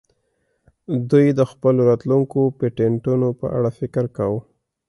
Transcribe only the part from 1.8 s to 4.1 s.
راتلونکو پیټینټونو په اړه فکر